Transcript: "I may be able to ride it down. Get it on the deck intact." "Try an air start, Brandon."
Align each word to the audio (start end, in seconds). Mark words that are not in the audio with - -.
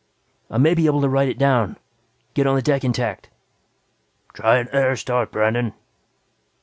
"I 0.49 0.57
may 0.57 0.73
be 0.73 0.87
able 0.87 1.01
to 1.01 1.07
ride 1.09 1.29
it 1.29 1.37
down. 1.37 1.77
Get 2.33 2.47
it 2.47 2.49
on 2.49 2.55
the 2.55 2.63
deck 2.63 2.83
intact." 2.83 3.29
"Try 4.33 4.57
an 4.57 4.67
air 4.71 4.95
start, 4.95 5.31
Brandon." 5.31 5.75